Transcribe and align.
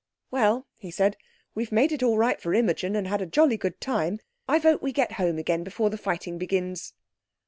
"Well," 0.31 0.65
he 0.77 0.89
said, 0.89 1.15
"we've 1.53 1.71
made 1.71 1.91
it 1.91 2.01
all 2.01 2.17
right 2.17 2.41
for 2.41 2.55
Imogen, 2.55 2.95
and 2.95 3.07
had 3.07 3.21
a 3.21 3.27
jolly 3.27 3.55
good 3.55 3.79
time. 3.79 4.17
I 4.47 4.57
vote 4.57 4.81
we 4.81 4.91
get 4.91 5.11
home 5.11 5.37
again 5.37 5.63
before 5.63 5.91
the 5.91 5.95
fighting 5.99 6.39
begins." 6.39 6.93